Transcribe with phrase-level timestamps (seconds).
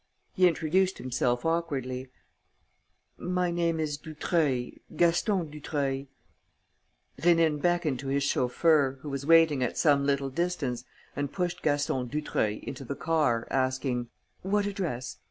[0.33, 2.09] He introduced himself awkwardly:
[3.19, 6.07] "My name is Dutreuil, Gaston Dutreuil."
[7.19, 10.85] Rénine beckoned to his chauffeur, who was waiting at some little distance,
[11.15, 14.09] and pushed Gaston Dutreuil into the car, asking:
[14.41, 15.19] "What address?